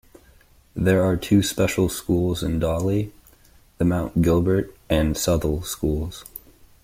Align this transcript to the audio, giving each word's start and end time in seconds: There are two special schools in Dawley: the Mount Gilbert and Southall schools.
There 0.75 1.03
are 1.03 1.15
two 1.15 1.43
special 1.43 1.87
schools 1.87 2.41
in 2.41 2.57
Dawley: 2.57 3.13
the 3.77 3.85
Mount 3.85 4.23
Gilbert 4.23 4.75
and 4.89 5.15
Southall 5.15 5.61
schools. 5.61 6.25